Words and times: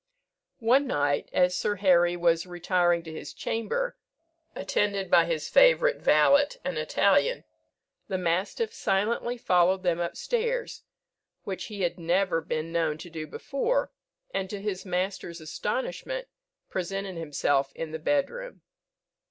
One 0.57 0.87
night, 0.87 1.29
as 1.31 1.55
Sir 1.55 1.75
Harry 1.75 2.17
was 2.17 2.47
retiring 2.47 3.03
to 3.03 3.13
his 3.13 3.35
chamber, 3.35 3.99
attended 4.55 5.11
by 5.11 5.25
his 5.25 5.47
favourite 5.47 5.97
valet, 5.97 6.47
an 6.65 6.77
Italian, 6.77 7.43
the 8.07 8.17
mastiff 8.17 8.73
silently 8.73 9.37
followed 9.37 9.83
them 9.83 9.99
up 9.99 10.15
stairs, 10.17 10.81
which 11.43 11.65
he 11.65 11.81
had 11.81 11.99
never 11.99 12.41
been 12.41 12.71
known 12.71 12.97
to 12.97 13.11
do 13.11 13.27
before, 13.27 13.91
and, 14.33 14.49
to 14.49 14.59
his 14.59 14.85
master's 14.87 15.39
astonishment, 15.39 16.27
presented 16.67 17.17
himself 17.17 17.71
in 17.75 17.91
the 17.91 17.99
bed 17.99 18.31
room. 18.31 18.63